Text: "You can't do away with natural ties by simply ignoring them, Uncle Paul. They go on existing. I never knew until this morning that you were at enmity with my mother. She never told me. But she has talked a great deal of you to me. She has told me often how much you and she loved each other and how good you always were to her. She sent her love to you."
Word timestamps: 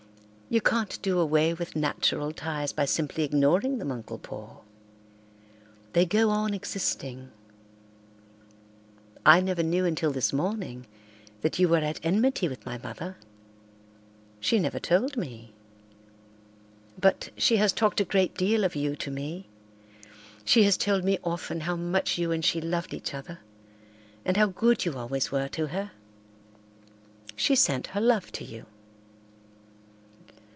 "You 0.53 0.59
can't 0.59 1.01
do 1.01 1.17
away 1.17 1.53
with 1.53 1.77
natural 1.77 2.33
ties 2.33 2.73
by 2.73 2.83
simply 2.83 3.23
ignoring 3.23 3.77
them, 3.77 3.89
Uncle 3.89 4.17
Paul. 4.17 4.65
They 5.93 6.05
go 6.05 6.29
on 6.29 6.53
existing. 6.53 7.31
I 9.25 9.39
never 9.39 9.63
knew 9.63 9.85
until 9.85 10.11
this 10.11 10.33
morning 10.33 10.87
that 11.39 11.57
you 11.57 11.69
were 11.69 11.77
at 11.77 12.01
enmity 12.03 12.49
with 12.49 12.65
my 12.65 12.77
mother. 12.77 13.15
She 14.41 14.59
never 14.59 14.77
told 14.77 15.15
me. 15.15 15.53
But 16.99 17.29
she 17.37 17.55
has 17.55 17.71
talked 17.71 18.01
a 18.01 18.03
great 18.03 18.35
deal 18.35 18.65
of 18.65 18.75
you 18.75 18.97
to 18.97 19.09
me. 19.09 19.47
She 20.43 20.63
has 20.63 20.75
told 20.75 21.05
me 21.05 21.17
often 21.23 21.61
how 21.61 21.77
much 21.77 22.17
you 22.17 22.33
and 22.33 22.43
she 22.43 22.59
loved 22.59 22.93
each 22.93 23.13
other 23.13 23.39
and 24.25 24.35
how 24.35 24.47
good 24.47 24.83
you 24.83 24.97
always 24.97 25.31
were 25.31 25.47
to 25.47 25.67
her. 25.67 25.91
She 27.37 27.55
sent 27.55 27.87
her 27.95 28.01
love 28.01 28.33
to 28.33 28.43
you." 28.43 28.65